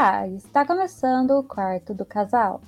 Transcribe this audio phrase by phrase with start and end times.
[0.00, 2.62] Olá, está começando o quarto do casal.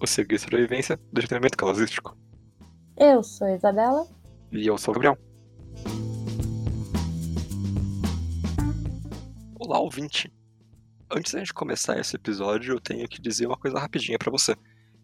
[0.00, 2.16] O serviço de sobrevivência do treinamento causístico.
[2.96, 4.06] Eu sou a Isabela.
[4.50, 5.18] E eu sou o Gabriel.
[9.60, 10.32] Olá, ouvinte.
[11.10, 14.56] Antes da gente começar esse episódio, eu tenho que dizer uma coisa rapidinha pra você.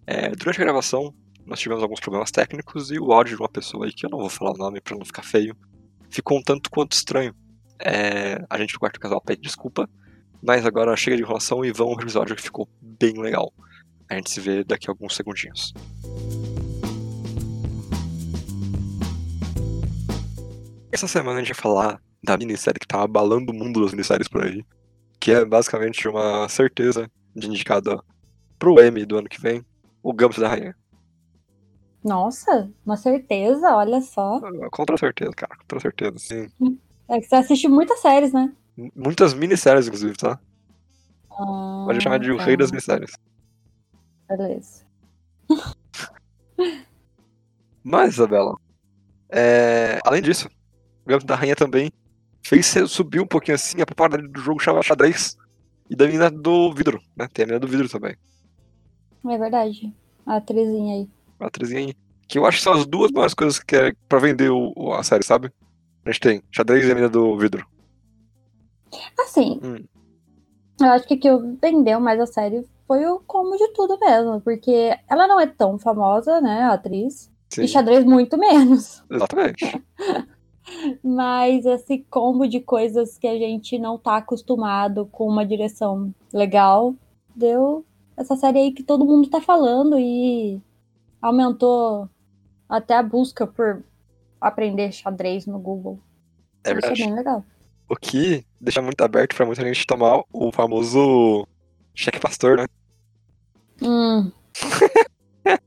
[0.07, 1.15] É, durante a gravação,
[1.45, 4.21] nós tivemos alguns problemas técnicos e o áudio de uma pessoa aí, que eu não
[4.21, 5.55] vou falar o nome pra não ficar feio,
[6.09, 7.35] ficou um tanto quanto estranho.
[7.79, 9.87] É, a gente do quarto do casal pede desculpa,
[10.43, 13.53] mas agora chega de enrolação e vamos pro episódio que ficou bem legal.
[14.09, 15.73] A gente se vê daqui a alguns segundinhos.
[20.91, 24.29] Essa semana a gente vai falar da minissérie que tá abalando o mundo das minisséries
[24.29, 24.65] por aí.
[25.21, 28.03] Que é basicamente uma certeza de indicada
[28.59, 29.65] pro M do ano que vem,
[30.03, 30.75] o Gambito da Rainha.
[32.03, 34.41] Nossa, uma certeza, olha só.
[34.71, 36.49] Contra certeza, cara, contra certeza, sim.
[37.09, 38.53] É que você assiste muitas séries, né?
[38.95, 40.39] Muitas minisséries, inclusive, tá?
[41.31, 42.45] Ah, Pode chamar de o tá.
[42.45, 43.13] rei das minisséries.
[44.29, 44.85] Beleza.
[47.83, 48.57] Mas, Isabela,
[49.31, 50.49] é, além disso,
[51.05, 51.91] o Gambito da Rainha também
[52.43, 55.37] fez subir um pouquinho assim a popularidade do jogo chamado xadrez
[55.91, 57.29] e da menina do vidro, né?
[57.33, 58.15] Tem a menina do vidro também,
[59.27, 59.93] É verdade.
[60.27, 61.09] A atrizinha aí.
[61.41, 61.95] a atrizinha aí.
[62.29, 64.93] Que eu acho que são as duas maiores coisas que é pra vender o- o-
[64.93, 65.51] a série, sabe?
[66.05, 67.67] A gente tem xadrez e a menina do vidro.
[69.19, 69.85] Assim, Hum.
[70.81, 74.41] eu acho que o que vendeu mais a série foi o como de tudo mesmo.
[74.41, 77.31] Porque ela não é tão famosa, né, a atriz.
[77.51, 79.03] Sim, E xadrez muito menos.
[79.11, 79.83] exatamente.
[81.03, 86.95] Mas esse combo de coisas que a gente não tá acostumado com uma direção legal
[87.35, 87.85] deu
[88.17, 90.61] essa série aí que todo mundo tá falando e
[91.23, 92.07] aumentou
[92.69, 93.83] até a busca por
[94.41, 95.99] aprender xadrez no Google.
[96.65, 97.03] É Isso é verdade.
[97.03, 97.45] bem legal.
[97.89, 101.47] O que deixa muito aberto pra muita gente tomar o famoso
[101.95, 102.67] cheque pastor, né?
[103.83, 104.31] Hum.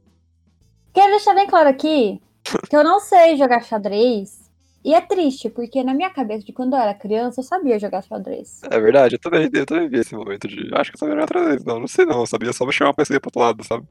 [0.94, 2.22] Quero deixar bem claro aqui
[2.70, 4.42] que eu não sei jogar xadrez.
[4.84, 8.02] E é triste, porque na minha cabeça, de quando eu era criança, eu sabia jogar
[8.02, 8.62] xadrez.
[8.70, 10.70] É verdade, eu também, eu também vi esse momento de.
[10.74, 11.64] Acho que eu sabia jogar vez.
[11.64, 12.22] Não, não sei não.
[12.22, 13.86] Eu sabia só mexer uma PC pro outro lado, sabe?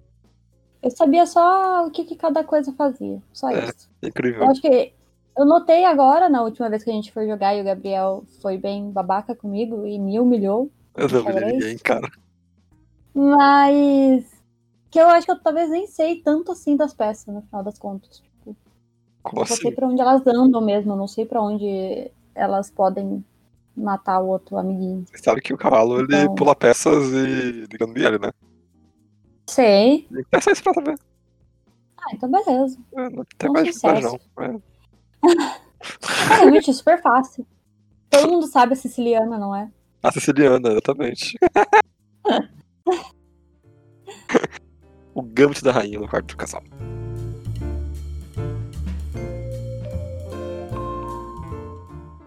[0.83, 3.23] Eu sabia só o que, que cada coisa fazia.
[3.33, 3.67] Só É.
[3.67, 3.89] isso.
[4.03, 4.43] Incrível.
[4.43, 4.93] Eu acho que
[5.37, 8.59] eu notei agora, na última vez que a gente foi jogar e o Gabriel foi
[8.59, 10.71] bem babaca comigo e me humilhou.
[10.97, 11.53] Eu não xadrez?
[11.53, 12.09] ninguém, cara.
[13.15, 14.25] Mas
[14.91, 17.79] que eu acho que eu talvez nem sei tanto assim das peças, no final das
[17.79, 18.19] contas.
[18.21, 18.57] Tipo,
[19.23, 19.75] Como eu só sei assim?
[19.77, 23.25] pra onde elas andam mesmo, eu não sei pra onde elas podem
[23.77, 25.05] matar o outro amiguinho.
[25.11, 28.31] Você sabe que o cavalo ele Então- pula peças e liga no ele, né?
[29.47, 30.07] Sei.
[30.43, 30.99] Só isso pra saber.
[31.99, 32.79] Ah, então beleza.
[32.95, 34.45] É, não tem Um mais dificuldade, não.
[34.45, 34.70] É.
[36.31, 37.47] É realmente super fácil.
[38.11, 39.71] Todo mundo sabe a siciliana, não é?
[40.03, 41.39] A siciliana, exatamente.
[45.15, 46.63] o gambito da rainha no quarto do casal.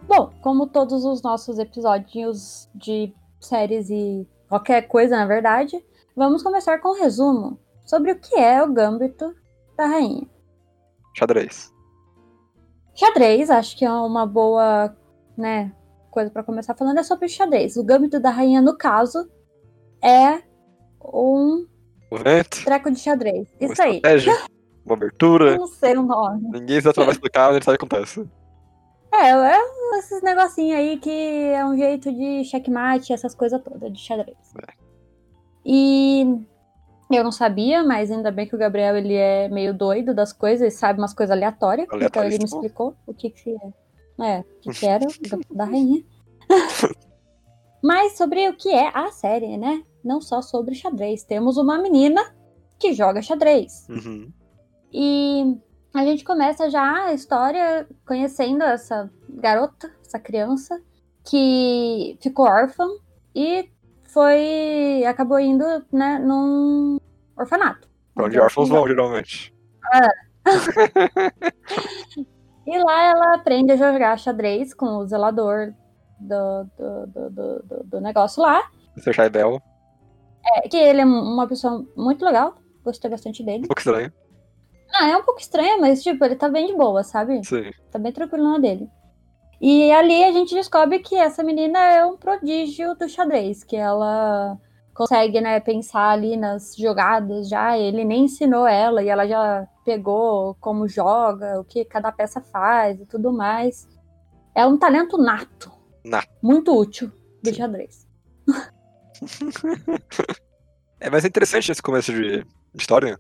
[0.08, 5.84] Bom, como todos os nossos episódios de séries e qualquer coisa, na verdade,
[6.16, 9.34] vamos começar com um resumo sobre o que é o Gambito
[9.76, 10.28] da Rainha.
[11.18, 11.74] Xadrez.
[12.96, 14.96] Xadrez, acho que é uma boa,
[15.38, 15.72] né,
[16.12, 17.76] coisa pra começar falando é sobre o xadrez.
[17.76, 19.30] O Gambito da Rainha, no caso,
[20.02, 20.44] é
[21.04, 21.66] um
[22.64, 23.48] treco de xadrez.
[23.60, 24.02] uma Isso aí.
[24.86, 25.52] uma abertura.
[25.52, 26.50] Eu não sei o nome.
[26.52, 28.30] Ninguém se atravessa do carro, a gente sabe o que acontece.
[29.12, 29.60] É, é
[30.00, 34.38] esses negocinhos aí que é um jeito de checkmate, essas coisas todas de xadrez.
[34.58, 34.74] É.
[35.66, 36.46] E
[37.16, 40.74] eu não sabia, mas ainda bem que o Gabriel ele é meio doido das coisas
[40.74, 41.88] e sabe umas coisas aleatórias.
[41.94, 43.84] Então ele me explicou o que que é.
[44.22, 46.04] É, o que, que era Gambito da rainha.
[47.82, 49.84] mas sobre o que é a série, né?
[50.04, 51.24] Não só sobre xadrez.
[51.24, 52.22] Temos uma menina
[52.78, 53.88] que joga xadrez.
[53.90, 54.32] Uhum.
[54.92, 55.58] E
[55.94, 60.82] a gente começa já a história conhecendo essa garota, essa criança,
[61.24, 62.88] que ficou órfã
[63.34, 63.70] e
[64.14, 65.04] foi.
[65.06, 67.00] acabou indo, né, num
[67.38, 67.88] orfanato.
[68.18, 69.54] Onde órfãos vão, geralmente.
[72.66, 75.74] E lá ela aprende a jogar xadrez com o zelador
[76.18, 78.64] do, do, do, do, do- do negócio lá.
[78.96, 79.14] Mr.
[79.14, 79.62] Shaibel,
[80.46, 82.56] É, que ele é uma pessoa muito legal.
[82.84, 83.66] Gostei bastante dele.
[83.66, 84.14] um pouco estranho.
[84.94, 87.44] Ah, é um pouco estranho, mas tipo, ele tá bem de boa, sabe?
[87.46, 87.70] Sim.
[87.92, 88.88] tá bem tranquilo na dele.
[89.62, 94.58] E ali a gente descobre que essa menina é um prodígio do xadrez, que ela
[94.94, 100.56] consegue, né, pensar ali nas jogadas já, ele nem ensinou ela e ela já pegou
[100.60, 103.88] como joga, o que cada peça faz e tudo mais.
[104.54, 105.72] É um talento nato.
[106.06, 106.30] Nato.
[106.42, 107.12] Muito útil
[107.42, 108.08] do xadrez.
[111.00, 112.46] é, mas é interessante esse começo de
[112.76, 113.18] história.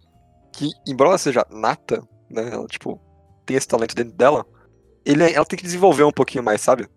[0.52, 2.50] Que, embora ela seja nata, né?
[2.52, 3.02] Ela, tipo,
[3.46, 4.46] tem esse talento dentro dela,
[5.06, 6.88] ele, ela tem que desenvolver um pouquinho mais, sabe?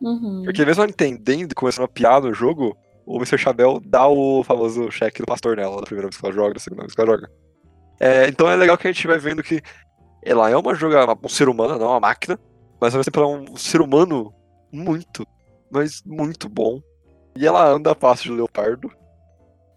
[0.00, 0.42] Uhum.
[0.44, 2.76] Porque mesmo ela entendendo e começando a piar no jogo,
[3.06, 3.38] o Mr.
[3.38, 6.60] Chabel dá o famoso cheque do pastor nela, da primeira vez que ela joga, da
[6.60, 7.30] segunda vez que ela joga.
[8.00, 9.62] É, então é legal que a gente vai vendo que
[10.22, 12.38] ela é uma joga um ser humano, não uma máquina,
[12.80, 14.34] mas ao mesmo tempo ela é um ser humano
[14.72, 15.26] muito,
[15.70, 16.80] mas muito bom.
[17.36, 18.90] E ela anda a passo de leopardo.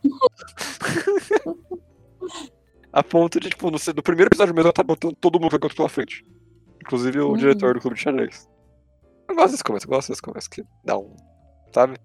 [2.96, 5.76] a ponto de, tipo, no, no, primeiro episódio mesmo ela tá botando todo mundo que
[5.76, 6.26] pela frente.
[6.86, 7.38] Inclusive o uhum.
[7.38, 8.48] diretor do clube de xadrez.
[9.28, 11.16] Eu gosto desse começo, eu gosto desse começo que dá um.
[11.74, 11.98] Sabe?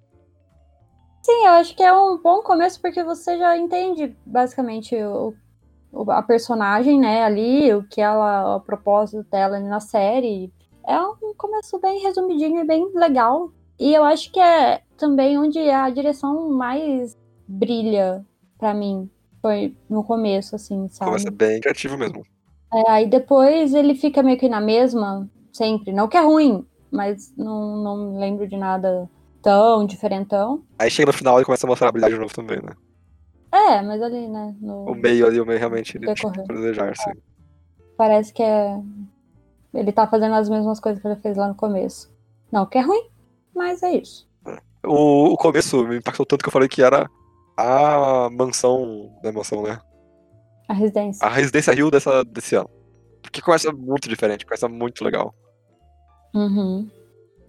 [1.23, 5.35] Sim, eu acho que é um bom começo porque você já entende basicamente o,
[6.09, 10.50] a personagem, né, ali, o que ela, o propósito dela na série.
[10.87, 13.53] É um começo bem resumidinho e bem legal.
[13.79, 17.17] E eu acho que é também onde a direção mais
[17.47, 18.25] brilha
[18.59, 19.11] para mim.
[19.43, 21.11] Foi no começo, assim, sabe?
[21.11, 22.25] Começa bem criativo mesmo.
[22.72, 25.93] É, aí depois ele fica meio que na mesma, sempre.
[25.93, 29.08] Não que é ruim, mas não, não lembro de nada
[29.43, 30.62] tão diferentão.
[30.78, 32.72] Aí chega no final e começa a mostrar a habilidade de novo também, né?
[33.52, 34.55] É, mas ali, né?
[34.61, 34.84] No...
[34.84, 37.11] O meio ali, o meio realmente ele tipo, desejar, sim.
[37.96, 38.81] Parece que é.
[39.75, 42.12] Ele tá fazendo as mesmas coisas que ele fez lá no começo.
[42.50, 43.08] Não que é ruim,
[43.55, 44.28] mas é isso.
[44.84, 47.08] O, o começo me impactou tanto que eu falei que era
[47.56, 49.11] a mansão.
[49.23, 49.81] Não é mansão, né?
[50.70, 51.26] A residência.
[51.26, 52.70] A residência Rio dessa, desse ano.
[53.20, 55.34] Porque começa muito diferente, começa muito legal.
[56.32, 56.88] Uhum.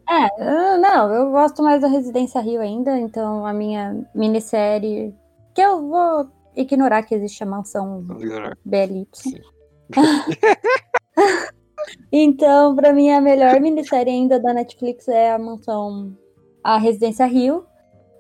[0.10, 5.14] É, não, eu gosto mais da Residência Rio ainda, então a minha minissérie.
[5.54, 8.08] Que eu vou ignorar que existe a mansão
[8.66, 9.08] BLY.
[12.12, 16.18] então, pra mim, a melhor minissérie ainda da Netflix é a mansão.
[16.64, 17.68] A Residência Rio.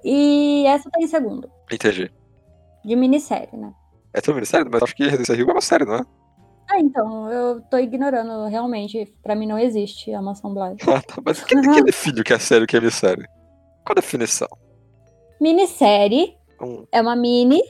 [0.03, 1.49] E essa tá em segundo.
[1.71, 2.11] Entendi.
[2.85, 3.73] De minissérie, né?
[4.13, 4.69] É tudo minissérie?
[4.71, 6.05] Mas acho que Residência Rio é uma série, não é?
[6.69, 9.13] Ah, então, eu tô ignorando, realmente.
[9.21, 10.77] Pra mim não existe a Mansão Bly.
[10.87, 12.79] ah, tá, mas o que, que define o que é série e o que é
[12.79, 13.25] minissérie?
[13.85, 14.47] Qual a definição?
[15.39, 16.85] Minissérie hum.
[16.91, 17.61] é uma mini.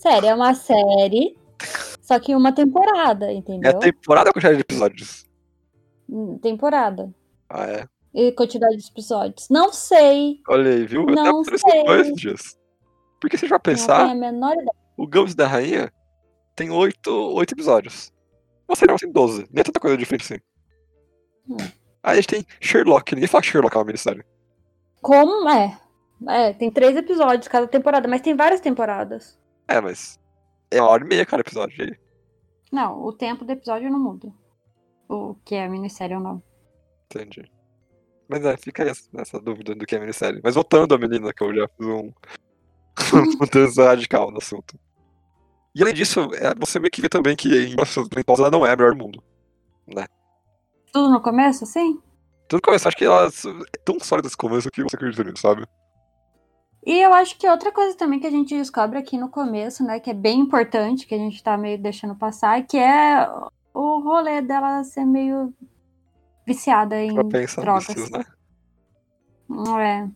[0.00, 1.36] série é uma série.
[2.02, 3.70] Só que uma temporada, entendeu?
[3.70, 5.24] É temporada ou quantidade de episódios?
[6.08, 7.12] Hum, temporada.
[7.48, 7.88] Ah, é?
[8.14, 9.48] E quantidade de episódios?
[9.50, 10.40] Não sei.
[10.48, 11.04] Olha aí, viu?
[11.04, 11.84] Não Até sei.
[11.84, 12.56] Dois dias.
[13.20, 13.98] Porque você vai pensar.
[13.98, 14.85] Não tenho a menor ideia.
[14.96, 15.92] O Ghost da Rainha
[16.54, 18.12] tem oito, oito episódios.
[18.66, 19.46] Uma série tem 12.
[19.52, 20.42] Nem é tanta coisa diferente assim.
[21.48, 21.56] Hum.
[22.02, 23.14] Aí a gente tem Sherlock.
[23.14, 24.24] Ninguém fala que Sherlock é uma minissérie.
[25.02, 25.48] Como?
[25.48, 25.78] É.
[26.28, 29.38] É, tem três episódios cada temporada, mas tem várias temporadas.
[29.68, 30.18] É, mas.
[30.70, 31.96] É uma hora e meia cada episódio aí.
[32.72, 34.32] Não, o tempo do episódio não muda.
[35.08, 36.42] O que é minissérie ou não.
[37.04, 37.48] Entendi.
[38.28, 40.40] Mas é, fica aí essa, essa dúvida do que é minissérie.
[40.42, 42.12] Mas voltando à menina, que eu já fiz um.
[43.38, 44.78] mudança radical no assunto.
[45.76, 48.06] E além disso, é, você meio que vê também que em Boston
[48.38, 49.22] ela não é a melhor do mundo.
[49.86, 50.06] Né?
[50.90, 52.00] Tudo no começo, assim?
[52.48, 55.42] Tudo no começo, acho que ela é tão sólida esse começo que você acredita nisso,
[55.42, 55.66] sabe?
[56.82, 60.00] E eu acho que outra coisa também que a gente descobre aqui no começo, né,
[60.00, 63.28] que é bem importante, que a gente tá meio deixando passar, que é
[63.74, 65.52] o rolê dela ser meio
[66.46, 67.86] viciada em drogas.
[67.88, 68.24] Vícios, né?
[69.78, 70.08] É.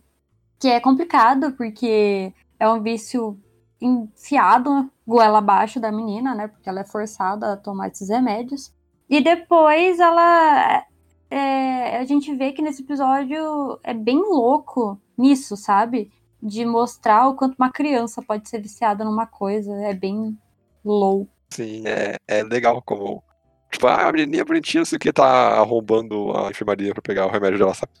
[0.57, 3.37] Que é complicado, porque é um vício
[3.81, 6.47] enfiado goela abaixo da menina, né?
[6.47, 8.73] Porque ela é forçada a tomar esses remédios.
[9.09, 10.85] E depois ela.
[11.29, 16.11] É, a gente vê que nesse episódio é bem louco nisso, sabe?
[16.41, 19.73] De mostrar o quanto uma criança pode ser viciada numa coisa.
[19.83, 20.37] É bem
[20.83, 21.31] louco.
[21.49, 23.23] Sim, é, é legal como.
[23.71, 25.25] Tipo, ah, a menininha bonitinha, sei que tá
[25.57, 27.91] arrombando a enfermaria pra pegar o remédio dela, sabe?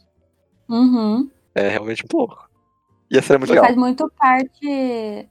[0.67, 1.29] Uhum.
[1.55, 2.49] É realmente louco.
[3.09, 3.65] E essa é muito e legal.
[3.65, 5.29] faz muito parte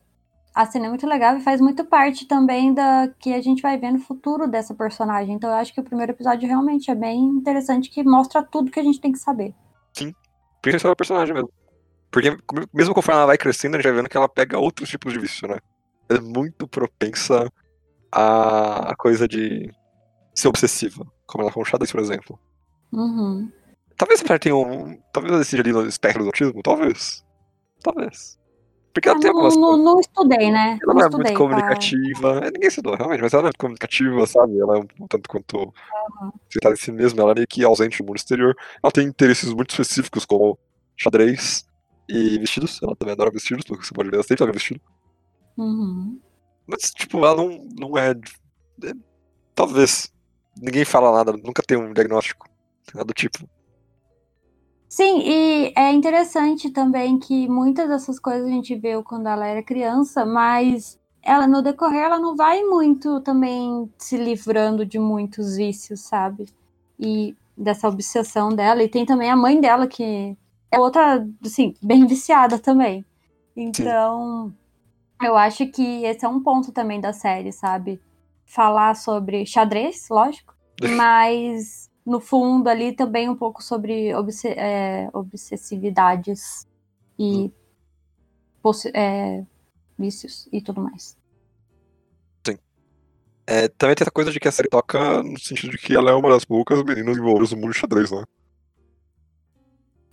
[0.55, 3.79] a cena é muito legal e faz muito parte também da que a gente vai
[3.79, 5.35] ver no futuro dessa personagem.
[5.35, 8.81] Então eu acho que o primeiro episódio realmente é bem interessante, que mostra tudo que
[8.81, 9.55] a gente tem que saber.
[9.93, 10.13] Sim,
[10.61, 11.51] principalmente a personagem mesmo.
[12.11, 12.37] Porque
[12.75, 15.21] mesmo conforme ela vai crescendo, a gente vai vendo que ela pega outros tipos de
[15.21, 15.59] vício, né?
[16.09, 17.49] Ela é muito propensa
[18.11, 19.71] a, a coisa de
[20.35, 22.39] ser obsessiva, como ela com o xadrez, por exemplo.
[22.93, 23.49] Uhum.
[23.97, 24.99] Talvez ela tenha um.
[25.13, 27.25] Talvez ela esteja ali no espectro do autismo, talvez.
[27.83, 28.40] Talvez.
[28.93, 30.79] Porque ela tem algumas não, não, estudei, né?
[30.83, 32.41] Ela não, é estudei, muito comunicativa.
[32.41, 32.51] Tá?
[32.51, 34.59] Ninguém estudou, realmente, mas ela é muito comunicativa, sabe?
[34.59, 36.33] Ela é um tanto quanto uhum.
[36.51, 38.57] citada em si mesma, ela é meio que ausente no mundo exterior.
[38.83, 40.59] Ela tem interesses muito específicos, como
[40.97, 41.65] xadrez
[42.09, 42.81] e vestidos.
[42.83, 44.81] Ela também adora vestidos, porque você pode ver, ela sempre tá vestido.
[45.57, 46.19] Uhum.
[46.67, 48.93] Mas, tipo, ela não, não é, é.
[49.55, 50.13] Talvez.
[50.61, 52.49] Ninguém fala nada, nunca tem um diagnóstico.
[52.93, 53.49] Nada do tipo.
[54.91, 59.63] Sim, e é interessante também que muitas dessas coisas a gente viu quando ela era
[59.63, 66.01] criança, mas ela no decorrer ela não vai muito também se livrando de muitos vícios,
[66.01, 66.47] sabe?
[66.99, 68.83] E dessa obsessão dela.
[68.83, 70.37] E tem também a mãe dela que
[70.73, 73.05] é outra, assim, bem viciada também.
[73.57, 74.53] Então,
[75.21, 75.27] Sim.
[75.27, 78.01] eu acho que esse é um ponto também da série, sabe?
[78.45, 80.53] Falar sobre xadrez, lógico,
[80.97, 86.67] mas no fundo ali também um pouco sobre obs é, obsessividades
[87.19, 87.53] e
[88.65, 88.73] hum.
[88.95, 89.45] é,
[89.99, 91.17] vícios e tudo mais.
[92.47, 92.59] Sim.
[93.47, 96.11] É, também tem essa coisa de que a série toca no sentido de que ela
[96.11, 98.25] é uma das poucas meninas envolvidas no mundo xadrez, né?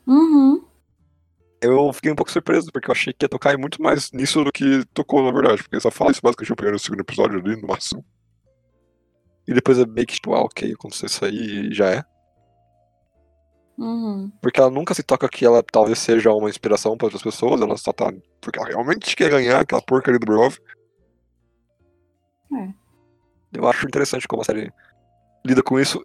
[0.05, 0.65] Uhum.
[1.59, 4.51] Eu fiquei um pouco surpreso, porque eu achei que ia tocar muito mais nisso do
[4.51, 5.63] que tocou, na verdade.
[5.63, 8.05] Porque só fala isso basicamente no primeiro e segundo episódio ali, no máximo.
[9.47, 12.03] E depois é meio que tipo, ah, ok, aconteceu isso aí e já é.
[13.77, 14.31] Uhum.
[14.41, 17.77] Porque ela nunca se toca que ela talvez seja uma inspiração para outras pessoas, ela
[17.77, 18.11] só tá.
[18.41, 20.57] Porque ela realmente quer ganhar aquela porcaria do Brov.
[22.53, 22.73] É.
[23.53, 24.73] Eu acho interessante como a série
[25.45, 26.03] lida com isso.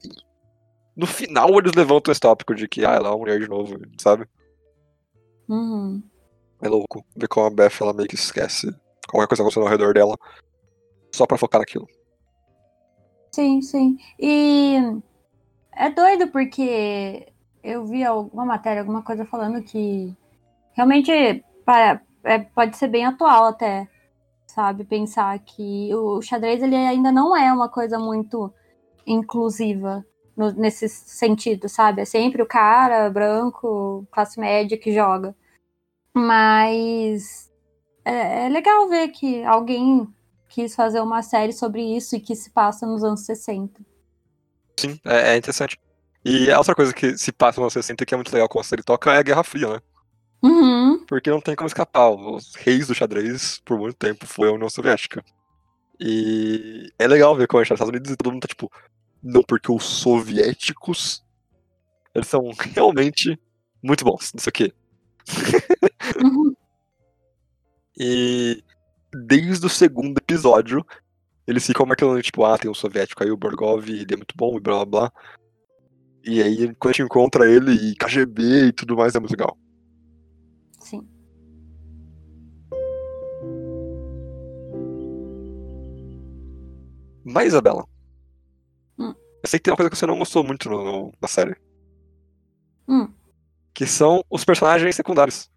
[0.94, 3.76] No final eles levantam esse tópico de que ah, ela é uma mulher de novo,
[3.98, 4.26] sabe?
[5.48, 6.02] Uhum.
[6.60, 8.72] É louco ver como a Beth ela meio que esquece
[9.08, 10.16] qualquer coisa acontecendo ao redor dela
[11.12, 11.86] só pra focar naquilo.
[13.34, 13.98] Sim, sim.
[14.18, 14.76] E
[15.74, 20.14] é doido porque eu vi alguma matéria, alguma coisa falando que
[20.74, 23.88] realmente é, pode ser bem atual até,
[24.46, 24.84] sabe?
[24.84, 28.52] Pensar que o xadrez ele ainda não é uma coisa muito
[29.06, 30.04] inclusiva
[30.36, 32.02] no, nesse sentido, sabe?
[32.02, 35.34] É sempre o cara branco, classe média que joga.
[36.14, 37.50] Mas
[38.04, 40.06] é, é legal ver que alguém
[40.52, 43.80] quis fazer uma série sobre isso e que se passa nos anos 60.
[44.78, 45.80] Sim, é, é interessante.
[46.22, 48.60] E a outra coisa que se passa nos anos 60 que é muito legal com
[48.60, 49.80] a série toca é a Guerra Fria, né?
[50.42, 51.04] Uhum.
[51.06, 52.10] Porque não tem como escapar.
[52.10, 55.24] Os reis do xadrez, por muito tempo, foi a União Soviética.
[55.98, 58.70] E é legal ver como tá nos Estados Unidos e todo mundo tá tipo,
[59.22, 61.24] não, porque os soviéticos,
[62.14, 63.40] eles são realmente
[63.82, 64.72] muito bons, não sei o quê.
[66.22, 66.54] Uhum.
[67.96, 68.62] e
[69.12, 70.84] desde o segundo episódio,
[71.46, 74.56] eles ficam marcando, tipo, ah, tem um soviético aí, o Borgov, ele é muito bom,
[74.56, 75.12] e blá blá blá.
[76.24, 79.58] E aí, quando a gente encontra ele, e KGB e tudo mais, é muito legal.
[80.78, 81.06] Sim.
[87.24, 87.86] Mas, Isabela,
[88.98, 89.12] hum.
[89.42, 91.56] eu sei que tem uma coisa que você não gostou muito no, no, na série.
[92.88, 93.12] Hum.
[93.74, 95.51] Que são os personagens secundários.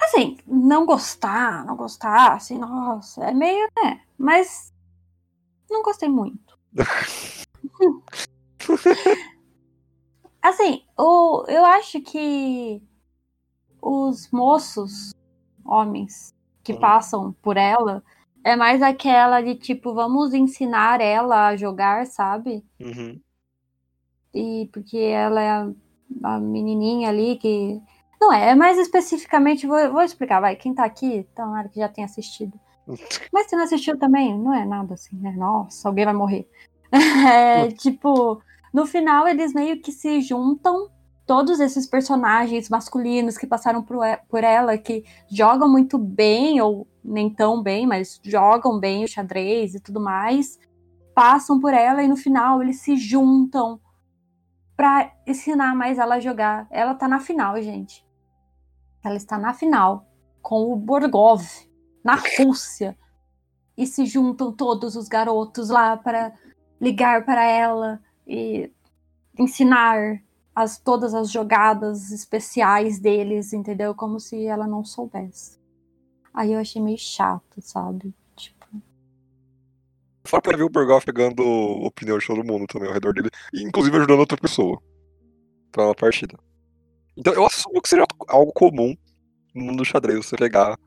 [0.00, 4.00] Assim, não gostar, não gostar, assim, nossa, é meio, né?
[4.16, 4.72] Mas
[5.68, 6.58] não gostei muito.
[10.40, 12.82] assim, o, eu acho que
[13.82, 15.12] os moços,
[15.64, 16.80] homens, que uhum.
[16.80, 18.02] passam por ela,
[18.44, 22.64] é mais aquela de tipo, vamos ensinar ela a jogar, sabe?
[22.80, 23.20] Uhum.
[24.32, 25.70] E porque ela é a,
[26.22, 27.80] a menininha ali que
[28.20, 30.56] não é, é mais especificamente, vou, vou explicar, vai.
[30.56, 32.58] Quem tá aqui, tomara que já tenha assistido.
[33.32, 35.34] Mas se não assistiu também, não é nada assim, né?
[35.36, 36.48] Nossa, alguém vai morrer.
[36.90, 38.40] É, tipo,
[38.72, 40.88] no final eles meio que se juntam,
[41.26, 47.62] todos esses personagens masculinos que passaram por, ela, que jogam muito bem, ou nem tão
[47.62, 50.58] bem, mas jogam bem o xadrez e tudo mais,
[51.14, 53.78] passam por ela e no final eles se juntam
[54.74, 56.66] para ensinar mais ela a jogar.
[56.70, 58.07] Ela tá na final, gente.
[59.08, 60.06] Ela está na final
[60.42, 61.42] com o Borgov,
[62.04, 62.96] na Rússia.
[63.76, 66.34] E se juntam todos os garotos lá para
[66.80, 68.70] ligar para ela e
[69.38, 70.20] ensinar
[70.54, 73.94] as, todas as jogadas especiais deles, entendeu?
[73.94, 75.58] Como se ela não soubesse.
[76.34, 78.12] Aí eu achei meio chato, sabe?
[78.36, 78.66] Tipo.
[80.24, 81.42] Fora pra ver o Borgov pegando
[81.84, 84.82] opinião de todo mundo também ao redor dele, inclusive ajudando outra pessoa
[85.70, 86.38] pra uma partida.
[87.18, 88.96] Então eu assumo que seria algo comum
[89.52, 90.78] no mundo do xadrez você pegar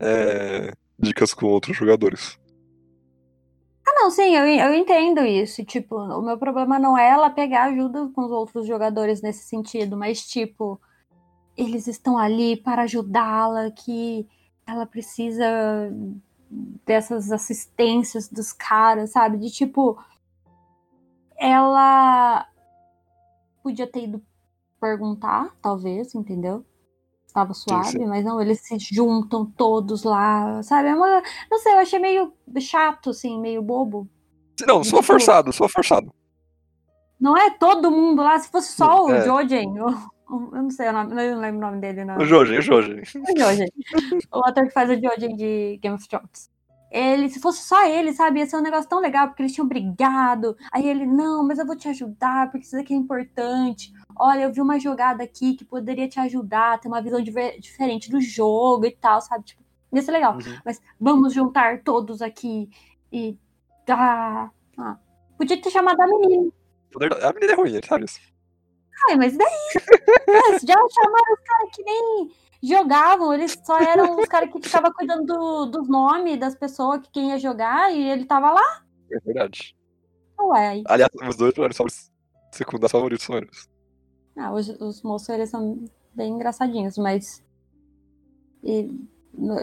[0.00, 2.38] é, dicas com outros jogadores.
[3.86, 5.62] Ah, não, sim, eu, eu entendo isso.
[5.66, 9.98] Tipo, o meu problema não é ela pegar ajuda com os outros jogadores nesse sentido,
[9.98, 10.80] mas, tipo,
[11.54, 14.26] eles estão ali para ajudá-la, que
[14.66, 15.44] ela precisa
[16.86, 19.36] dessas assistências dos caras, sabe?
[19.36, 20.02] De tipo,
[21.36, 22.48] ela
[23.62, 24.22] podia ter ido
[24.80, 26.64] perguntar, talvez, entendeu?
[27.26, 30.88] Estava suave, sim, mas não, eles se juntam todos lá, sabe?
[30.88, 34.08] É uma, não sei, eu achei meio chato, assim, meio bobo.
[34.66, 35.02] Não, sou tipo...
[35.02, 36.10] forçado, sou forçado.
[37.20, 38.38] Não é todo mundo lá.
[38.38, 39.24] Se fosse só o É.
[39.24, 39.88] Jojen, eu,
[40.30, 42.16] eu não sei o nome, eu não lembro o nome dele, não.
[42.18, 43.00] O Jojen, o Jojen.
[43.00, 43.68] O Jojen.
[44.32, 46.50] o ator que faz o Jojen de Game of Thrones.
[46.90, 49.66] Ele, se fosse só ele, sabe, ia ser um negócio tão legal, porque eles tinham
[49.66, 50.56] brigado.
[50.72, 53.92] Aí ele, não, mas eu vou te ajudar, porque isso aqui é importante.
[54.18, 58.20] Olha, eu vi uma jogada aqui que poderia te ajudar, ter uma visão diferente do
[58.20, 59.44] jogo e tal, sabe?
[59.44, 60.34] Tipo, ia ser legal.
[60.34, 60.58] Uhum.
[60.64, 62.68] Mas vamos juntar todos aqui
[63.12, 63.36] e.
[63.88, 64.96] Ah, ah.
[65.36, 66.50] Podia ter chamado a menina.
[67.22, 68.20] A menina é ruim, ele sabe isso.
[69.08, 69.46] Ai, mas daí?
[70.66, 72.30] Já chamaram os caras que nem
[72.62, 77.10] jogavam, eles só eram os caras que ficavam cuidando do- dos nomes das pessoas que
[77.10, 78.82] quem ia jogar e ele tava lá.
[79.12, 79.76] É verdade.
[80.40, 82.10] Ué, Aliás, os dois eram só os
[82.52, 83.68] secundários favoritos são eles.
[84.36, 87.42] Ah, os, os moços eles são bem engraçadinhos, mas.
[88.62, 88.90] e-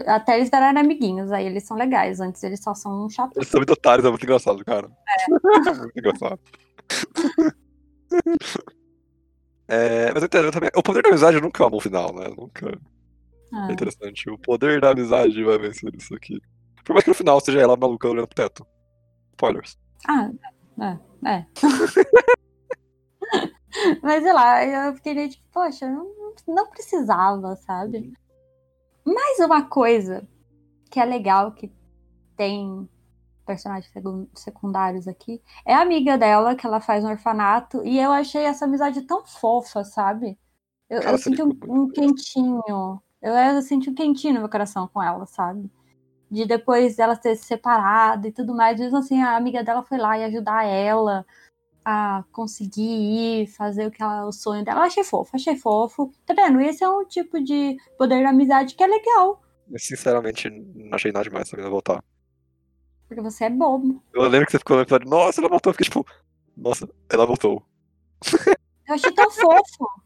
[0.06, 3.36] até eles viraram amiguinhos, aí eles são legais, antes eles só são chatos.
[3.36, 4.88] Eles são muito otários, é muito engraçado, cara.
[5.82, 6.38] muito engraçado.
[9.66, 10.70] É, mas eu entendo também.
[10.76, 12.28] O poder da amizade nunca é um bom final, né?
[12.36, 12.78] Nunca.
[13.52, 14.28] Ah, É interessante.
[14.30, 16.38] O poder da amizade vai vencer isso aqui.
[16.84, 18.66] Por mais que no final seja ela maluca olhando pro teto.
[19.32, 19.76] Spoilers.
[20.06, 20.30] Ah,
[20.80, 21.46] é, é.
[24.02, 26.06] Mas sei lá, eu fiquei meio tipo, poxa, não,
[26.46, 28.12] não precisava, sabe?
[29.04, 30.26] Mais uma coisa
[30.90, 31.72] que é legal que
[32.36, 32.88] tem
[33.44, 33.92] personagens
[34.34, 38.64] secundários aqui é a amiga dela que ela faz no orfanato e eu achei essa
[38.64, 40.38] amizade tão fofa, sabe?
[40.88, 43.00] Eu, Cara, eu senti um, um quentinho.
[43.20, 45.70] Eu, eu senti um quentinho no meu coração com ela, sabe?
[46.30, 49.98] De depois dela ter se separado e tudo mais, mesmo assim, a amiga dela foi
[49.98, 51.24] lá e ajudar ela
[51.84, 54.80] a conseguir ir, fazer o que ela, o sonho dela.
[54.80, 56.12] Eu achei fofo, achei fofo.
[56.24, 56.60] Tá vendo?
[56.60, 59.42] Esse é um tipo de poder da amizade que é legal.
[59.70, 62.02] Eu, sinceramente, não achei nada demais essa menina voltar.
[63.06, 64.02] Porque você é bobo.
[64.12, 65.70] Eu lembro que você ficou no episódio, nossa, ela voltou.
[65.70, 66.06] Eu fiquei tipo,
[66.56, 67.62] nossa, ela voltou.
[68.86, 69.88] Eu achei tão fofo.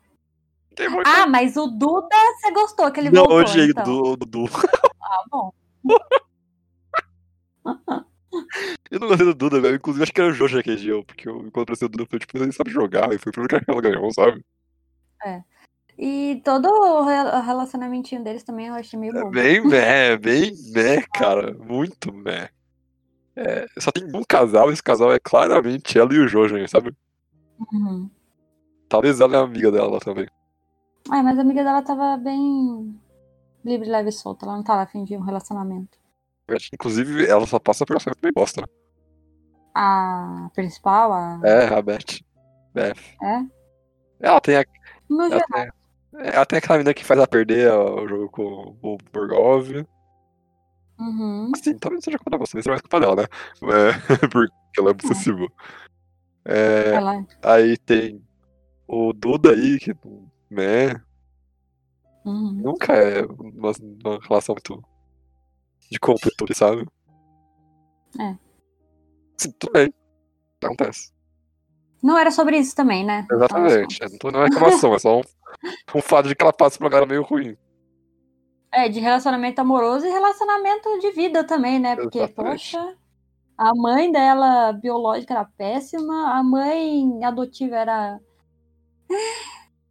[1.04, 2.06] Ah, mas o Duda,
[2.38, 3.82] você gostou que ele não, voltou, odiei então.
[3.82, 4.44] do Dudu.
[5.02, 5.52] Ah, bom.
[8.98, 9.76] Eu não gostei do Duda, velho.
[9.76, 12.36] Inclusive, acho que era o Jojo aquele dia, porque eu encontrei o Duda falei, tipo,
[12.36, 14.44] ele sabe jogar, e foi o primeiro que ela ganhou, sabe?
[15.96, 19.30] E todo o re- relacionamentinho deles também eu achei meio É bobo.
[19.32, 21.54] bem meh, bem meh, cara.
[21.54, 22.48] Muito meh.
[23.36, 26.92] É, só tem um casal, esse casal é claramente ela e o Jojo, sabe?
[27.72, 28.10] Uhum.
[28.88, 30.26] Talvez ela é amiga dela lá também.
[31.08, 32.98] Ah, mas a amiga dela tava bem
[33.64, 34.44] livre, leve e solta.
[34.44, 35.98] Ela não tava afim de um relacionamento.
[36.72, 38.66] Inclusive, ela só passa por essa bem bosta, né?
[39.80, 41.40] A principal, a.
[41.44, 42.20] É, a Beth.
[42.74, 42.98] Beth.
[43.22, 43.44] É?
[44.18, 44.64] Ela tem, a,
[45.08, 45.46] No ela, geral.
[45.52, 45.70] tem,
[46.34, 49.86] ela tem aquela menina que faz ela perder o jogo com o Borgov.
[50.98, 51.52] Uhum.
[51.54, 53.28] Assim, talvez seja culpa dela, talvez seja mais culpa dela, né?
[54.20, 55.46] É, porque ela é obsessiva.
[56.44, 57.24] É, Ela.
[57.42, 58.20] aí tem
[58.88, 59.94] o Duda aí, que
[60.50, 61.00] né,
[62.24, 62.52] Uhum.
[62.52, 63.70] nunca é uma,
[64.04, 64.82] uma relação muito
[65.88, 66.84] de completude, sabe?
[68.18, 68.47] É.
[69.58, 69.92] Tudo bem.
[70.62, 71.12] Acontece.
[72.02, 73.26] Não era sobre isso também, né?
[73.30, 74.00] Exatamente.
[74.32, 75.22] Não é reclamação, é só um,
[75.94, 77.56] um fato de que ela passa por uma galera meio ruim.
[78.70, 81.96] É, de relacionamento amoroso e relacionamento de vida também, né?
[81.96, 82.72] Porque, Exatamente.
[82.72, 82.96] poxa,
[83.56, 88.20] a mãe dela biológica era péssima, a mãe adotiva era.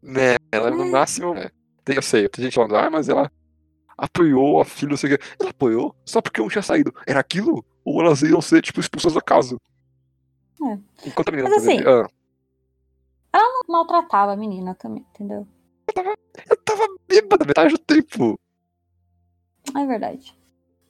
[0.02, 1.36] Né, ela no máximo.
[1.36, 1.52] É.
[1.88, 3.32] Eu sei, tem gente falando, ah, mas ela
[3.98, 5.26] apoiou a filha, não sei o quê.
[5.40, 6.94] Ela apoiou só porque um tinha saído.
[7.06, 7.66] Era aquilo?
[7.90, 9.56] Ou elas iam ser, tipo, expulsas da casa?
[10.62, 11.08] É.
[11.08, 12.06] Enquanto a menina Mas assim, ah,
[13.34, 15.48] Não maltratava a menina também, entendeu?
[15.96, 18.38] eu tava bêbada metade do tempo.
[19.74, 20.38] É verdade.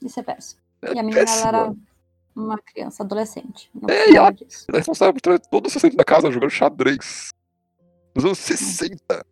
[0.02, 0.60] Isso é péssimo.
[0.82, 1.76] É E a menina ela era
[2.36, 3.70] uma criança, adolescente.
[3.88, 4.66] É, e ela- disso.
[4.68, 7.32] Ela é responsável por todo o centro da casa jogando xadrez.
[8.16, 9.24] Nos anos 60.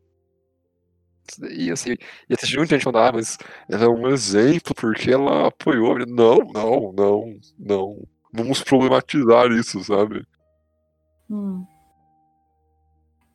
[1.52, 1.96] E assim,
[2.30, 3.38] e assistiu muita gente falando, ah, mas
[3.70, 6.06] ela é um exemplo porque ela apoiou a.
[6.06, 8.08] Não, não, não, não.
[8.34, 10.26] Vamos problematizar isso, sabe?
[11.30, 11.66] Hum.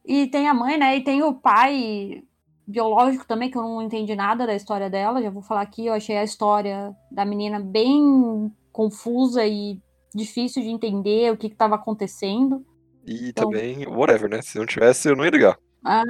[0.05, 0.97] E tem a mãe, né?
[0.97, 2.23] E tem o pai
[2.67, 5.23] biológico também, que eu não entendi nada da história dela.
[5.23, 9.81] Já vou falar aqui, eu achei a história da menina bem confusa e
[10.15, 12.65] difícil de entender o que estava acontecendo.
[13.07, 14.43] E Então- também, whatever, né?
[14.43, 15.59] Se não tivesse, eu não ia ligar.
[15.85, 16.05] Ah.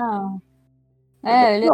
[1.23, 1.69] É, ele,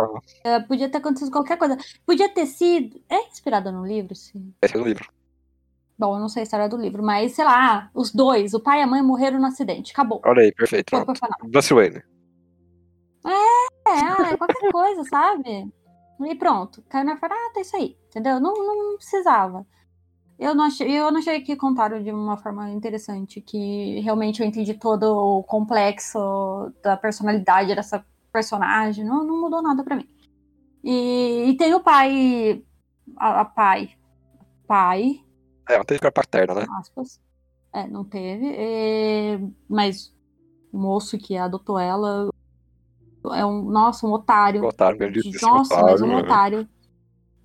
[0.44, 1.76] é, podia ter acontecido qualquer coisa.
[2.04, 3.00] Podia ter sido.
[3.09, 4.14] É inspirada no livro?
[4.14, 4.52] Sim.
[4.61, 5.09] é o livro.
[5.98, 8.80] Bom, eu não sei a história do livro, mas sei lá, os dois, o pai
[8.80, 9.92] e a mãe morreram no acidente.
[9.92, 10.20] Acabou.
[10.24, 10.92] Olha aí, perfeito.
[11.44, 12.02] Bruce Wayne.
[13.24, 15.72] É, ah, é qualquer coisa, sabe?
[16.20, 18.40] E pronto, caiu na ah, tá isso aí, entendeu?
[18.40, 19.66] Não, não precisava.
[20.38, 24.46] Eu não, achei, eu não achei que contaram de uma forma interessante, que realmente eu
[24.46, 26.18] entendi todo o complexo
[26.82, 28.04] da personalidade dessa
[28.37, 29.03] personagem.
[29.03, 30.09] Não, não mudou nada para mim.
[30.85, 32.62] E, e, tem o pai.
[33.16, 33.90] A, a pai.
[34.66, 35.25] Pai.
[35.68, 36.66] É, não teve cara paterna, né?
[36.79, 37.18] Aspas.
[37.72, 38.55] É, não teve.
[38.55, 40.14] É, mas
[40.70, 42.29] o moço que adotou ela
[43.33, 43.62] é um.
[43.70, 44.62] Nossa, um otário.
[44.62, 44.99] Um otário,
[45.42, 46.16] Nossa, otário, mas um né?
[46.16, 46.68] otário.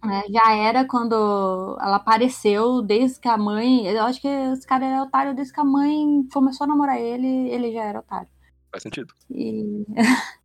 [0.04, 3.86] É, já era quando ela apareceu, desde que a mãe.
[3.86, 7.50] Eu acho que esse cara era otário desde que a mãe começou a namorar ele,
[7.50, 8.28] ele já era otário.
[8.72, 9.14] Faz sentido.
[9.30, 9.86] E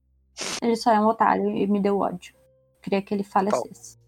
[0.63, 2.35] ele só é um otário e me deu ódio.
[2.83, 3.99] Queria que ele falecesse.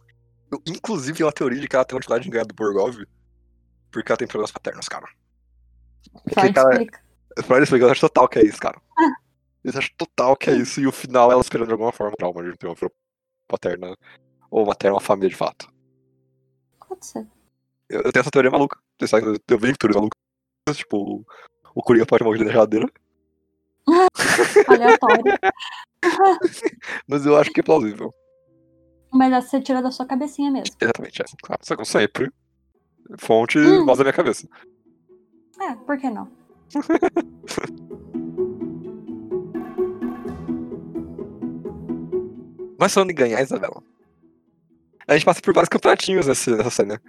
[0.51, 2.97] Eu, inclusive, tem uma teoria de que ela tem uma dificuldade de ganhar do Borgov
[3.91, 5.09] porque ela tem problemas paternos, cara.
[6.33, 7.01] Freud cara, explica.
[7.43, 8.81] Freud explica, eu acho total que é isso, cara.
[9.65, 12.45] Eu acho total que é isso, e o final ela esperando de alguma forma trauma
[12.45, 12.77] de ter uma
[13.47, 13.93] paterna
[14.49, 15.71] ou materna uma família de fato.
[16.89, 17.27] Pode ser.
[17.89, 18.79] Eu, eu tenho essa teoria maluca.
[19.07, 20.77] Sabe, eu tenho teorias malucas.
[20.77, 21.27] Tipo,
[21.75, 22.87] o Coringa pode morrer na geladeira.
[24.69, 25.25] Aleatório.
[27.09, 28.15] Mas eu acho que é plausível.
[29.13, 30.75] Mas você tira da sua cabecinha mesmo.
[30.81, 31.25] Exatamente, é.
[31.43, 32.31] Claro, só que sempre.
[33.19, 33.87] Fonte hum.
[33.87, 34.47] voz da minha cabeça.
[35.61, 36.29] É, por que não?
[42.79, 43.83] Mas falando em ganhar, Isabela.
[45.07, 47.03] A gente passa por vários campeonatinhos nessa, nessa cena.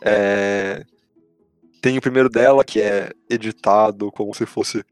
[0.00, 0.84] É...
[1.80, 4.84] Tem o primeiro dela, que é editado como se fosse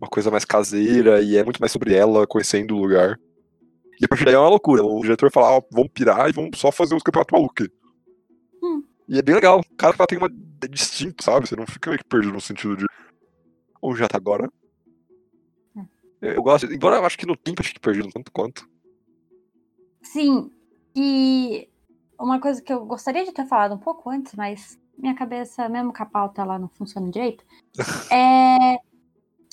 [0.00, 3.20] uma coisa mais caseira e é muito mais sobre ela, conhecendo o lugar.
[4.00, 4.82] E a partir daí é uma loucura.
[4.82, 7.68] O diretor fala, ah, vamos pirar e vamos só fazer os campeonatos malucos.
[8.62, 8.82] Hum.
[9.06, 9.62] E é bem legal.
[9.76, 11.46] Cada campeonato tem uma é distinto, sabe?
[11.46, 12.86] Você não fica meio que perdido no sentido de
[13.82, 14.50] onde já tá agora.
[15.76, 15.86] Hum.
[16.22, 18.68] Eu gosto, embora eu acho que no tempo eu fique perdido tanto quanto.
[20.02, 20.50] Sim,
[20.96, 21.68] e
[22.18, 25.92] uma coisa que eu gostaria de ter falado um pouco antes, mas minha cabeça, mesmo
[25.92, 27.44] com a pauta, ela não funciona direito,
[28.10, 28.78] é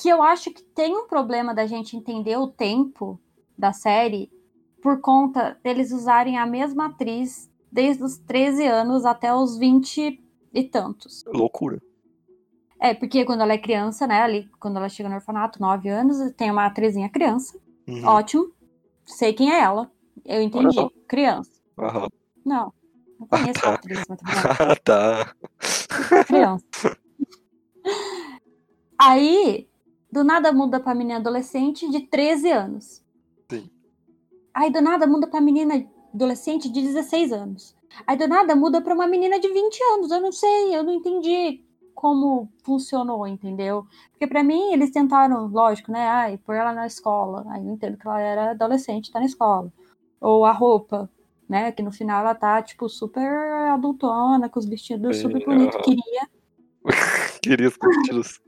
[0.08, 3.20] que eu acho que tem um problema da gente entender o tempo
[3.58, 4.32] da série
[4.82, 10.64] por conta deles usarem a mesma atriz desde os 13 anos até os 20 e
[10.64, 11.26] tantos.
[11.28, 11.82] Loucura.
[12.80, 16.32] É, porque quando ela é criança, né, ali, quando ela chega no orfanato, 9 anos,
[16.38, 17.60] tem uma atrizinha criança.
[17.86, 18.06] Uhum.
[18.06, 18.50] Ótimo.
[19.04, 19.92] Sei quem é ela.
[20.24, 20.78] Eu entendi.
[21.06, 21.52] Criança.
[21.78, 22.08] Uhum.
[22.46, 22.74] Não.
[23.20, 23.70] Não conheço ah, tá.
[23.72, 24.20] a atriz, mas
[24.58, 25.36] Ah, tá.
[26.28, 26.98] Criança.
[29.00, 29.68] Aí,
[30.12, 33.04] do nada muda pra menina adolescente de 13 anos.
[33.50, 33.70] Sim.
[34.54, 37.76] Aí do nada muda pra menina adolescente de 16 anos.
[38.06, 40.12] Aí do nada muda pra uma menina de 20 anos.
[40.12, 43.88] Eu não sei, eu não entendi como funcionou, entendeu?
[44.12, 46.08] Porque para mim eles tentaram, lógico, né?
[46.08, 47.44] Ai, pôr ela na escola.
[47.50, 49.72] Aí eu entendo que ela era adolescente, tá na escola.
[50.22, 51.10] Ou a roupa,
[51.50, 51.72] né?
[51.72, 53.28] Que no final ela tá, tipo, super
[53.72, 55.76] adultona, com os vestidos super bonitos.
[55.76, 55.84] Uh...
[55.84, 56.30] Queria.
[57.42, 58.40] queria os vestidos.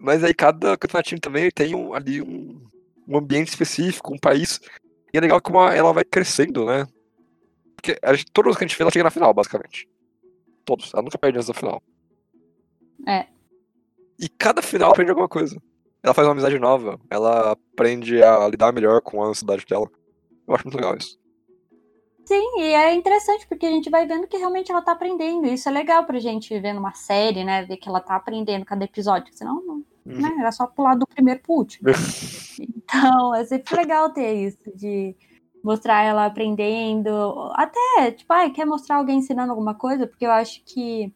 [0.00, 2.60] Mas aí cada campeonatinho também tem um, ali um,
[3.06, 4.58] um ambiente específico, um país.
[5.12, 6.86] E é legal como ela vai crescendo, né?
[7.80, 9.88] Porque a gente, todos que a gente vê, ela chega na final, basicamente.
[10.66, 10.92] Todos.
[10.92, 11.82] Ela nunca perde antes da final.
[13.08, 13.26] É.
[14.18, 15.60] E cada final aprende alguma coisa.
[16.02, 17.00] Ela faz uma amizade nova.
[17.08, 19.90] Ela aprende a lidar melhor com a ansiedade dela.
[20.46, 21.18] Eu acho muito legal isso.
[22.26, 25.46] Sim, e é interessante porque a gente vai vendo que realmente ela tá aprendendo.
[25.46, 27.64] Isso é legal pra gente ver numa série, né?
[27.64, 29.32] Ver que ela tá aprendendo cada episódio.
[29.32, 30.36] Senão não, né?
[30.38, 31.88] Era só pular do primeiro pro último.
[32.60, 35.16] então, é sempre legal ter isso, de
[35.62, 37.50] mostrar ela aprendendo.
[37.54, 40.06] Até, tipo, ah, quer mostrar alguém ensinando alguma coisa?
[40.06, 41.12] Porque eu acho que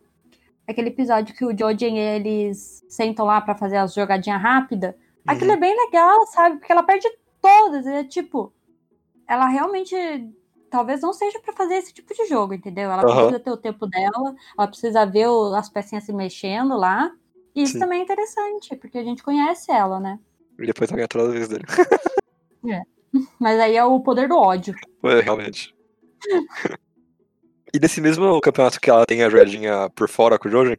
[0.66, 4.98] aquele episódio que o Jojen eles sentam lá para fazer as jogadinhas rápidas, uhum.
[5.26, 6.58] aquilo é bem legal, sabe?
[6.58, 7.08] Porque ela perde
[7.40, 7.86] todas.
[7.86, 8.52] É tipo,
[9.28, 9.94] ela realmente
[10.70, 12.90] talvez não seja para fazer esse tipo de jogo, entendeu?
[12.90, 13.14] Ela uhum.
[13.14, 17.12] precisa ter o tempo dela, ela precisa ver o, as pecinhas se mexendo lá.
[17.54, 17.78] E isso Sim.
[17.78, 20.18] também é interessante, porque a gente conhece ela, né?
[20.58, 21.64] E depois ela ganha toda a vez dele.
[22.68, 22.93] é.
[23.38, 24.74] Mas aí é o poder do ódio.
[25.04, 25.74] É, realmente.
[27.72, 30.76] e nesse mesmo campeonato que ela tem a jogadinha por fora com o Jojen,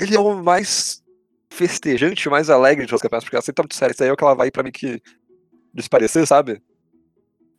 [0.00, 1.02] ele é o mais
[1.50, 3.92] festejante, o mais alegre de todos os campeonatos, porque ela sempre tá muito séria.
[3.92, 5.00] Isso aí é o que ela vai pra mim que
[5.72, 6.60] desparecer, sabe?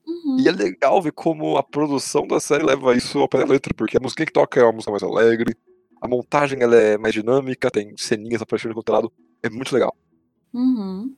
[0.05, 0.37] Uhum.
[0.39, 3.73] E é legal ver como a produção da série leva isso ao pé da letra,
[3.75, 5.55] porque a música que toca é uma música mais alegre,
[6.01, 9.11] a montagem ela é mais dinâmica, tem ceninhas aparecendo no lado,
[9.43, 9.95] é muito legal.
[10.53, 11.13] Uhum.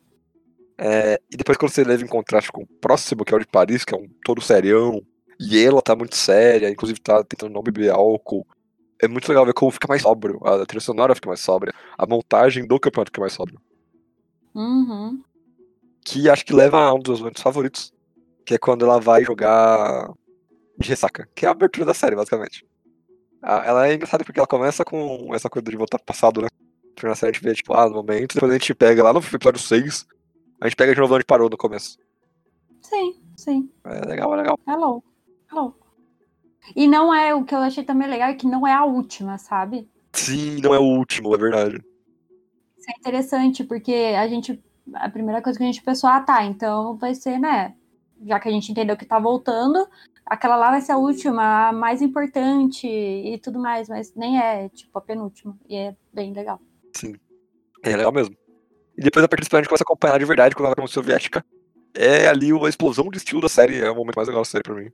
[0.82, 3.46] É, e depois quando você leva em contraste com o próximo, que é o de
[3.46, 5.02] Paris, que é um todo serião,
[5.38, 8.48] e ela tá muito séria, inclusive tá tentando não beber álcool,
[9.02, 12.06] é muito legal ver como fica mais sóbrio, a trilha sonora fica mais sóbria, a
[12.06, 13.60] montagem do campeonato fica mais sóbrio.
[14.56, 15.22] Uhum.
[16.06, 17.94] Que acho que leva a um dos momentos favoritos
[18.46, 20.12] que é quando ela vai jogar
[20.78, 22.66] de ressaca, que é a abertura da série, basicamente.
[23.44, 26.48] Ela é engraçada porque ela começa com essa coisa de voltar pro passado, né?
[27.04, 29.20] Na série a gente vê, tipo, ah, no momento, depois a gente pega lá no
[29.20, 30.06] episódio 6,
[30.62, 31.98] a gente pega de novo onde parou no começo.
[32.82, 33.70] Sim, sim.
[33.84, 34.60] É legal, é legal.
[34.68, 35.04] Hello.
[35.52, 35.76] Hello.
[36.76, 39.38] E não é, o que eu achei também legal é que não é a última,
[39.38, 39.90] sabe?
[40.14, 41.84] Sim, não é o último, é verdade.
[42.78, 44.62] Isso é interessante, porque a gente.
[44.96, 47.76] A primeira coisa que a gente pensou, ah, tá, então vai ser, né?
[48.26, 49.88] já que a gente entendeu que tá voltando,
[50.26, 54.70] aquela lá vai ser a última, a mais importante e tudo mais, mas nem é,
[54.70, 55.58] tipo, a penúltima.
[55.68, 56.60] E é bem legal.
[56.96, 57.16] Sim.
[57.84, 58.36] É legal mesmo.
[59.00, 60.86] E depois a partir disso a gente começa a acompanhar de verdade quando ela vai
[60.90, 61.44] soviética.
[61.94, 64.62] É ali uma explosão de estilo da série, é o momento mais legal da série
[64.62, 64.90] pra mim.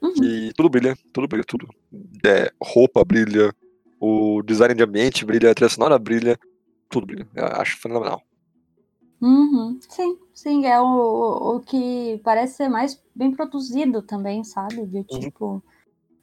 [0.00, 0.24] Uhum.
[0.24, 1.68] E tudo brilha, tudo brilha, tudo.
[2.24, 3.54] É, roupa brilha,
[4.00, 6.40] o design de ambiente brilha, a trilha sonora brilha,
[6.88, 7.28] tudo brilha.
[7.34, 8.22] Eu acho fenomenal.
[9.20, 9.78] Uhum.
[9.90, 14.86] Sim, sim, é o, o que parece ser mais bem produzido também, sabe?
[14.86, 15.60] De Uhum.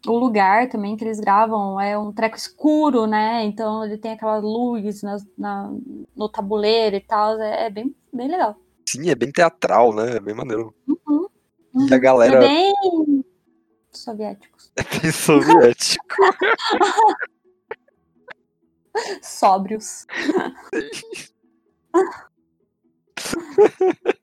[0.07, 3.43] O lugar também que eles gravam é um treco escuro, né?
[3.45, 5.73] Então ele tem aquela luz na, na-
[6.15, 8.55] no tabuleiro e tal, é, é bem, bem legal.
[8.87, 10.15] Sim, é bem teatral, né?
[10.15, 10.73] É bem maneiro.
[10.87, 11.27] Uhum.
[11.75, 12.01] E a Uhum.
[12.01, 13.25] galera É bem
[13.91, 14.71] soviéticos.
[14.75, 16.15] é bem soviético.
[19.21, 20.05] Sóbrios.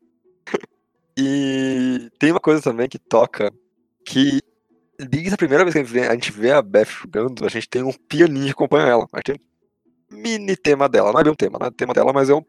[1.18, 3.52] E tem uma coisa também que toca
[4.04, 4.40] que
[4.98, 7.92] desde a primeira vez que a gente vê, a Beth jogando, a gente tem um
[7.92, 9.06] pianinho que acompanha ela.
[9.12, 9.40] A gente tem
[10.12, 11.12] um mini tema dela.
[11.12, 12.42] Não é bem um tema, não é tema dela, mas é um,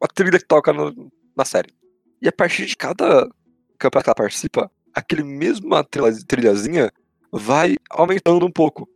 [0.00, 1.72] uma trilha que toca no- na série.
[2.22, 3.28] E a partir de cada
[3.78, 5.22] campeonato que ela participa, aquele
[5.84, 6.92] trilha- trilhazinha
[7.32, 8.88] vai aumentando um pouco.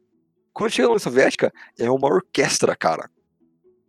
[0.52, 3.10] Quando chega na União Soviética, é uma orquestra, cara.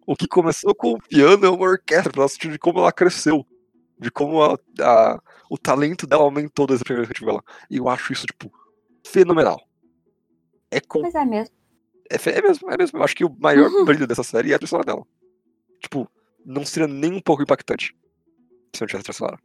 [0.07, 2.91] O que começou com o piano é uma orquestra, pra ela sentir de como ela
[2.91, 3.45] cresceu.
[3.99, 7.31] De como a- a- o talento dela aumentou desde a primeira vez que eu tive
[7.31, 7.43] ela.
[7.69, 8.51] E eu acho isso, tipo,
[9.05, 9.59] fenomenal.
[10.71, 11.55] É, com, Mas é mesmo.
[12.09, 12.99] é, é mesmo, é mesmo.
[12.99, 15.05] Eu acho que o maior brilho dessa série é a trilha sonora dela.
[15.81, 16.09] Tipo,
[16.45, 17.95] não seria nem um pouco impactante
[18.75, 19.39] se não tivesse a trilha sonora.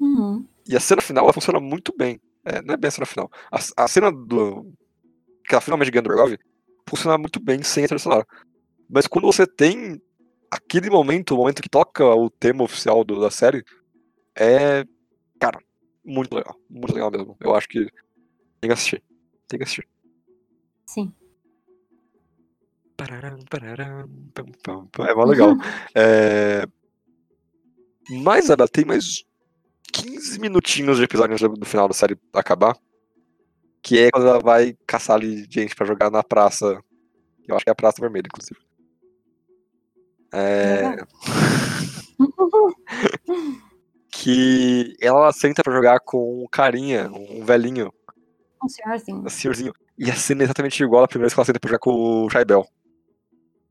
[0.00, 0.46] Uhum.
[0.68, 2.20] E a cena final, ela funciona muito bem.
[2.44, 3.30] É, não é bem a cena final.
[3.50, 4.72] A, a cena do.
[5.46, 6.36] Que ela finalmente ganha do Bergov
[6.88, 8.26] funciona muito bem sem a trilha sonora.
[8.88, 10.00] Mas quando você tem
[10.50, 13.62] aquele momento, o momento que toca o tema oficial do- da série,
[14.36, 14.84] é.
[15.40, 15.58] Cara,
[16.04, 16.56] muito legal.
[16.68, 17.36] Muito legal mesmo.
[17.40, 17.88] Eu acho que
[18.62, 19.02] tem que assistir.
[19.48, 19.88] Tem que assistir.
[20.86, 21.12] Sim.
[22.96, 25.04] Pararam, pararam, pam, pam, pam.
[25.04, 25.56] É mó legal.
[25.96, 26.64] É...
[28.08, 29.24] Mas, tem mais
[29.92, 32.76] 15 minutinhos de episódio antes do final da série acabar.
[33.82, 36.80] Que é quando ela vai caçar ali gente pra jogar na praça.
[37.48, 38.60] Eu acho que é a Praça Vermelha, inclusive.
[40.32, 41.02] É...
[44.14, 47.90] Que ela senta pra jogar com um carinha, um velhinho,
[48.62, 49.18] Um senhorzinho.
[49.24, 49.72] um senhorzinho.
[49.98, 52.24] E a cena é exatamente igual à primeira vez que ela senta pra jogar com
[52.24, 52.66] o Shaibel.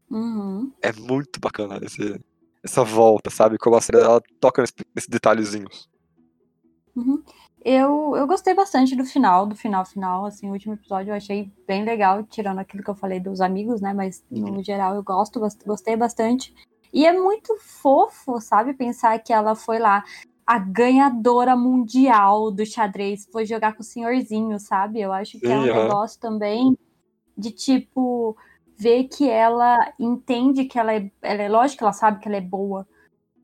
[0.09, 0.71] Uhum.
[0.81, 2.19] É muito bacana esse,
[2.63, 3.57] essa volta, sabe?
[3.57, 5.89] Como a série ela toca nesse- nesses detalhezinhos.
[6.95, 7.23] Uhum.
[7.63, 11.51] Eu, eu gostei bastante do final, do final, final, assim, o último episódio eu achei
[11.67, 15.39] bem legal, tirando aquilo que eu falei dos amigos, né, mas no geral eu gosto,
[15.65, 16.53] gostei bastante.
[16.91, 20.03] E é muito fofo, sabe, pensar que ela foi lá,
[20.51, 24.99] a ganhadora mundial do xadrez, foi jogar com o senhorzinho, sabe?
[24.99, 25.83] Eu acho que é um aham.
[25.83, 26.77] negócio também
[27.37, 28.35] de, tipo,
[28.77, 31.47] ver que ela entende que ela é, ela é.
[31.47, 32.85] Lógico que ela sabe que ela é boa,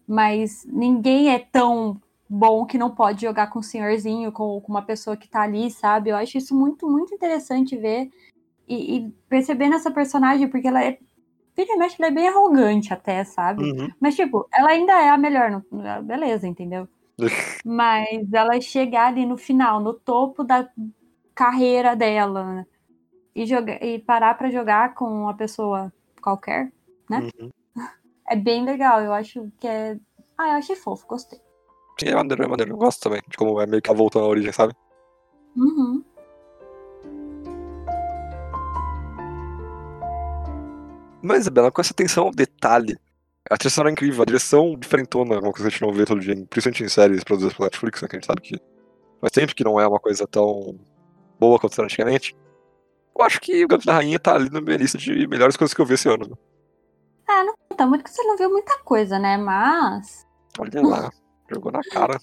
[0.06, 1.98] mas ninguém é tão
[2.30, 5.72] bom que não pode jogar com o senhorzinho, com, com uma pessoa que tá ali,
[5.72, 6.10] sabe?
[6.10, 8.10] Eu acho isso muito, muito interessante ver
[8.68, 10.98] e, e perceber nessa personagem, porque ela é.
[11.56, 13.64] Vira e mexe, ela é bem arrogante até, sabe?
[13.64, 13.90] Uhum.
[13.98, 15.64] Mas, tipo, ela ainda é a melhor.
[16.04, 16.88] Beleza, entendeu?
[17.66, 20.70] Mas ela chegar ali no final, no topo da
[21.36, 22.66] carreira dela, né?
[23.38, 26.72] e, jogar, e parar pra jogar com uma pessoa qualquer,
[27.10, 27.50] Uhum.
[28.28, 29.00] é bem legal.
[29.02, 29.96] Eu acho que é.
[30.38, 31.40] Ah, eu achei fofo, gostei.
[32.00, 32.74] Sim, é maneiro, é maneiro.
[32.74, 34.74] Eu gosto também de como é meio que ela voltando à origem, sabe?
[35.56, 36.04] Uhum.
[41.22, 42.98] Mas, Isabela, com essa atenção ao detalhe,
[43.50, 46.06] a trilha sonora é incrível, a direção diferentona, uma coisa que a gente não vê
[46.06, 48.62] todo dia, principalmente em séries produzidas pela Netflix, né, que a gente sabe que
[49.22, 50.80] faz tempo que não é uma coisa tão
[51.40, 52.36] boa quanto era antigamente.
[53.18, 55.74] Eu acho que o Gato da Rainha tá ali na minha lista de melhores coisas
[55.74, 56.28] que eu vi esse ano.
[56.28, 57.54] né?
[57.76, 59.38] Tá muito que você não viu muita coisa, né?
[59.38, 60.26] Mas.
[60.60, 61.10] Olha lá,
[61.50, 62.20] jogou na cara.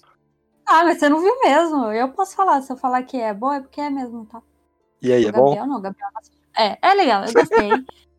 [0.65, 1.91] Ah, mas você não viu mesmo.
[1.91, 2.61] Eu posso falar.
[2.61, 4.41] Se eu falar que é bom, é porque é mesmo, tá?
[5.01, 5.45] E aí, o é bom?
[5.45, 6.41] Gabriel não, Gabriel não assistiu.
[6.57, 7.69] É, é legal, eu gostei.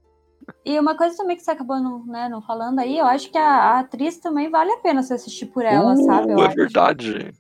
[0.65, 3.39] e uma coisa também que você acabou não, né, não falando aí, eu acho que
[3.39, 6.33] a, a atriz também vale a pena você assistir por ela, Uh, sabe?
[6.33, 7.33] Eu é verdade.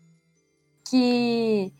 [0.89, 1.73] que.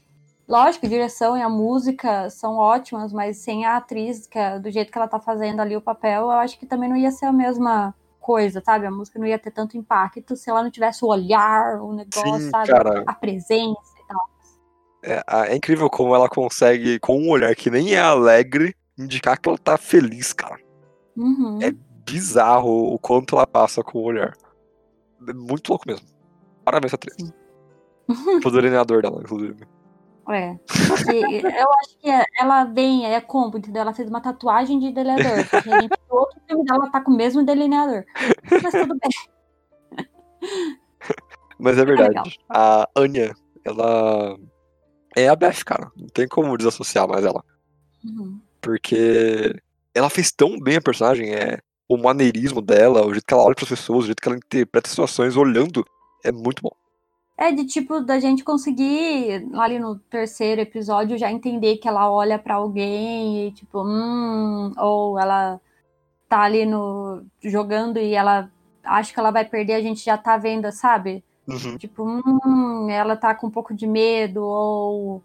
[0.49, 4.71] Lógico, a direção e a música são ótimas, mas sem a atriz, que é do
[4.71, 7.27] jeito que ela tá fazendo ali o papel, eu acho que também não ia ser
[7.27, 8.87] a mesma coisa, sabe?
[8.87, 12.41] A música não ia ter tanto impacto se ela não tivesse o olhar, o negócio,
[12.45, 12.69] Sim, sabe?
[12.69, 13.03] cara.
[13.07, 14.31] A presença e tal.
[15.03, 19.49] É, é incrível como ela consegue, com um olhar que nem é alegre, indicar que
[19.49, 20.66] ela tá feliz, cara.
[21.17, 21.59] Uhum.
[21.63, 21.73] É
[22.05, 24.37] bizarro o quanto ela passa com o olhar.
[25.27, 26.07] É muito louco mesmo.
[26.65, 27.17] Parabéns, atriz.
[28.41, 29.67] Pro delineador dela, inclusive.
[30.29, 30.51] É.
[30.51, 33.83] Eu acho que ela vem, é combo, entendeu?
[33.83, 35.45] Ela fez uma tatuagem de delineador.
[35.51, 35.71] Porque
[36.11, 38.05] o outro filme dela tá com o mesmo delineador.
[38.63, 39.11] Mas tudo bem.
[41.59, 42.07] Mas é legal.
[42.07, 42.39] verdade.
[42.51, 44.37] A Anya, ela
[45.17, 45.91] é a Beth, cara.
[45.97, 47.43] Não tem como desassociar mais ela.
[48.05, 48.41] Uhum.
[48.61, 49.55] Porque
[49.97, 53.55] ela fez tão bem a personagem, é o maneirismo dela, o jeito que ela olha
[53.55, 55.85] pras pessoas, o jeito que ela interpreta situações olhando,
[56.25, 56.73] é muito bom.
[57.39, 62.39] É de tipo da gente conseguir ali no terceiro episódio já entender que ela olha
[62.39, 65.61] pra alguém e tipo, hum, ou ela
[66.29, 68.51] tá ali no jogando e ela
[68.83, 71.23] acha que ela vai perder, a gente já tá vendo, sabe?
[71.47, 71.77] Uhum.
[71.77, 75.23] Tipo, hum, ela tá com um pouco de medo, ou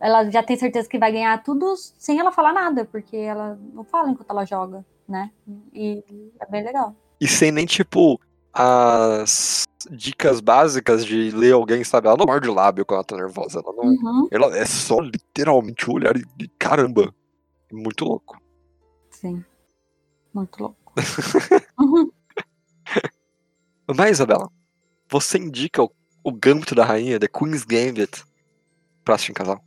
[0.00, 3.84] ela já tem certeza que vai ganhar tudo sem ela falar nada, porque ela não
[3.84, 5.30] fala enquanto ela joga, né?
[5.74, 6.02] E
[6.40, 6.96] é bem legal.
[7.20, 8.18] E sem nem, tipo,
[8.52, 12.08] as dicas básicas de ler alguém, sabe?
[12.08, 13.60] Ela não morde o lábio quando ela tá nervosa.
[13.60, 13.84] Ela, não...
[13.84, 17.14] Uhum, ela é só literalmente o olhar de caramba.
[17.70, 18.40] Muito louco.
[19.10, 19.44] sim.
[20.32, 20.92] Muito louco.
[21.78, 22.10] Uhum.
[23.96, 24.48] Mas, Isabela,
[25.08, 25.90] você indica o,
[26.22, 28.24] o Gambito da Rainha, The Queen's Gambit,
[29.04, 29.60] pra assistir em casal?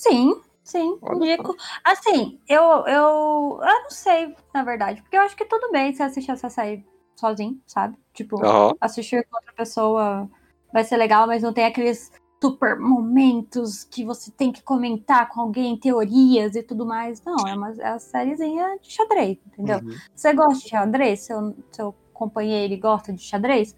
[0.00, 1.54] Sim, sim, indico.
[1.84, 6.02] Assim, eu, eu, eu não sei, na verdade, porque eu acho que tudo bem se
[6.02, 7.98] assistir essa série sozinho, sabe?
[8.14, 8.40] Tipo,
[8.80, 10.26] assistir com outra pessoa
[10.72, 12.10] vai ser legal, mas não tem aqueles
[12.42, 17.22] super momentos que você tem que comentar com alguém, teorias e tudo mais.
[17.22, 19.80] Não, é uma, é uma sériezinha de xadrez, entendeu?
[19.80, 19.94] Uhum.
[20.14, 21.20] Você gosta de xadrez?
[21.20, 23.76] Seu, seu companheiro gosta de xadrez?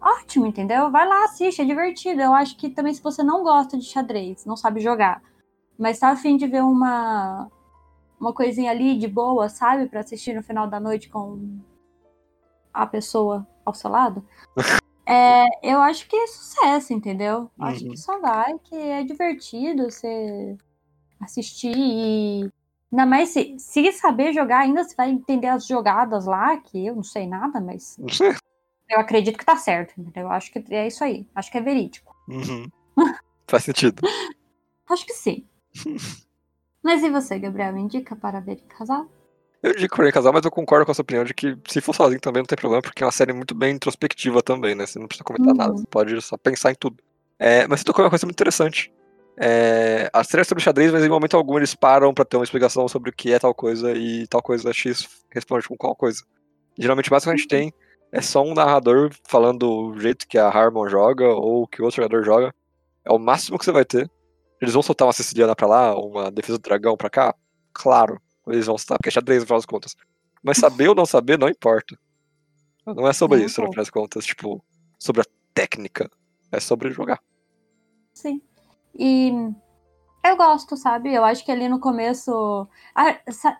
[0.00, 0.90] Ótimo, entendeu?
[0.90, 2.22] Vai lá, assiste, é divertido.
[2.22, 5.22] Eu acho que também se você não gosta de xadrez, não sabe jogar,
[5.80, 7.50] mas tá afim de ver uma,
[8.20, 9.88] uma coisinha ali de boa, sabe?
[9.88, 11.58] Pra assistir no final da noite com
[12.72, 14.24] a pessoa ao seu lado.
[15.12, 17.50] É, eu acho que é sucesso, entendeu?
[17.58, 17.90] Acho Uhum.
[17.90, 20.56] que só vai, que é divertido você
[21.20, 22.48] assistir e.
[22.92, 26.94] Ainda mais se, se saber jogar, ainda você vai entender as jogadas lá, que eu
[26.94, 27.98] não sei nada, mas
[28.88, 30.24] eu acredito que tá certo, entendeu?
[30.24, 31.26] Eu acho que é isso aí.
[31.34, 32.14] Acho que é verídico.
[32.28, 32.70] Uhum.
[33.48, 34.02] Faz sentido.
[34.88, 35.44] Acho que sim.
[36.82, 37.72] Mas e você, Gabriel?
[37.72, 39.06] Me indica para ver em casal?
[39.62, 41.82] Eu digo que em casal, mas eu concordo com a sua opinião de que se
[41.82, 44.86] for sozinho também não tem problema, porque é uma série muito bem introspectiva também, né?
[44.86, 45.56] Você não precisa comentar Uhum.
[45.58, 46.96] nada, você pode só pensar em tudo.
[47.38, 48.90] É, mas você tocou uma coisa muito interessante.
[49.36, 52.88] É, as séries sobre xadrez, mas em momento algum eles param pra ter uma explicação
[52.88, 56.22] sobre o que é tal coisa e tal coisa X responde com qual coisa.
[56.78, 57.72] Geralmente o máximo que a gente tem
[58.12, 62.02] é só um narrador falando o jeito que a Harmon joga ou que o outro
[62.02, 62.54] jogador joga.
[63.04, 64.10] É o máximo que você vai ter.
[64.60, 67.34] Eles vão soltar uma Siciliana pra lá, uma defesa do dragão pra cá?
[67.72, 69.96] Claro, eles vão soltar, porque é xadrez no final das contas.
[70.42, 71.98] Mas saber ou não saber não importa.
[72.84, 73.72] Não é sobre isso, no pouco.
[73.74, 74.64] final das contas, tipo,
[74.98, 76.10] sobre a técnica.
[76.52, 77.20] É sobre jogar.
[78.12, 78.42] Sim.
[78.98, 79.32] E
[80.22, 81.14] Eu gosto, sabe?
[81.14, 82.68] Eu acho que ali no começo.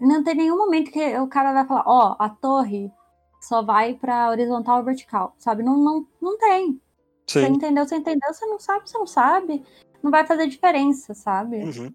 [0.01, 2.93] Não tem nenhum momento que o cara vai falar, ó, a torre
[3.41, 5.63] só vai pra horizontal ou vertical, sabe?
[5.63, 6.81] Não, não, não tem.
[7.27, 7.55] Você Sim.
[7.55, 9.65] entendeu, você entendeu, você não sabe, você não sabe.
[10.03, 11.57] Não vai fazer diferença, sabe?
[11.65, 11.93] Uhum.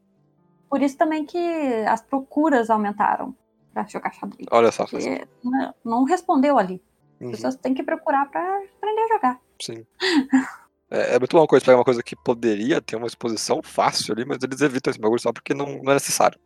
[0.69, 1.37] Por isso também que
[1.87, 3.35] as procuras aumentaram
[3.73, 4.47] pra jogar xadrez.
[4.51, 4.85] Olha só.
[4.85, 6.81] Porque não- não respondeu ali.
[7.19, 7.31] As Uhum.
[7.31, 8.41] pessoas têm que procurar pra
[8.77, 9.39] aprender a jogar.
[9.61, 9.85] Sim.
[10.91, 14.25] É, é muito uma coisa pegar uma coisa que poderia ter uma exposição fácil ali,
[14.25, 16.39] mas eles evitam esse bagulho só porque não, não é necessário.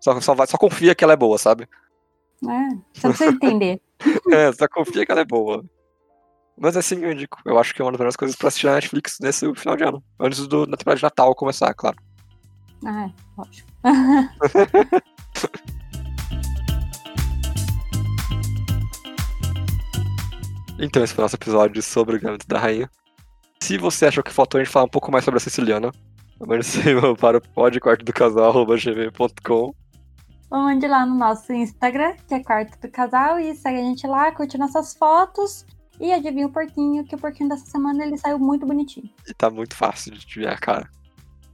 [0.00, 1.68] Só, só, vai, só confia que ela é boa, sabe?
[2.40, 2.78] Né?
[2.94, 3.80] Você precisa entender.
[4.32, 5.64] É, só confia que ela é boa.
[6.60, 7.40] Mas assim eu indico.
[7.44, 9.84] Eu acho que é uma das melhores coisas pra assistir na Netflix nesse final de
[9.84, 10.02] ano.
[10.18, 11.96] Antes do, da temporada de Natal começar, claro.
[12.84, 13.68] Ah, é, lógico.
[20.80, 22.88] Então esse foi o nosso episódio sobre o Gambito da Rainha.
[23.60, 25.90] Se você achou que faltou a gente falar um pouco mais sobre a Siciliana,
[26.38, 29.74] mande e-mail para o podquartodocasal.gmail.com
[30.50, 34.06] Ou mande lá no nosso Instagram, que é Quarto do Casal, e segue a gente
[34.06, 35.66] lá, curte nossas fotos.
[36.00, 39.08] E adivinha o porquinho, que o porquinho dessa semana ele saiu muito bonitinho.
[39.26, 40.88] E tá muito fácil de ver a cara.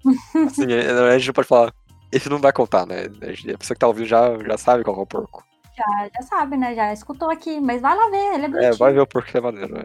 [0.47, 1.73] Assim, é- a gente não pode falar.
[2.13, 3.05] Esse não vai contar, né?
[3.07, 5.45] A pessoa que tá ouvindo já, já sabe qual é o porco.
[5.77, 6.75] Já, já sabe, né?
[6.75, 8.77] Já escutou aqui, mas vai lá ver, ele é É, bonitinho.
[8.77, 9.85] vai ver o porco que é maneiro, né?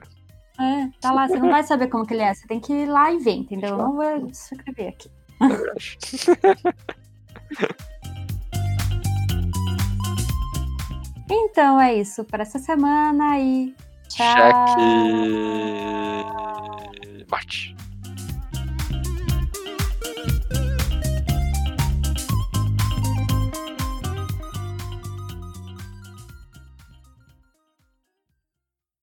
[0.59, 2.85] É, tá lá, você não vai saber como que ele é, você tem que ir
[2.85, 3.69] lá e ver, entendeu?
[3.69, 5.09] Eu não vou descrever aqui.
[5.41, 5.97] É verdade.
[11.31, 13.73] Então é isso para essa semana e
[14.09, 14.75] tchau.
[14.75, 14.89] Cheque.
[17.31, 17.75] Mate.